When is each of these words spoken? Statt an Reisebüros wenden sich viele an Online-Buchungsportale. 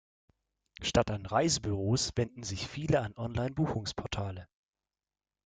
Statt 0.81 1.11
an 1.11 1.27
Reisebüros 1.27 2.09
wenden 2.15 2.41
sich 2.41 2.67
viele 2.67 3.01
an 3.01 3.13
Online-Buchungsportale. 3.15 4.47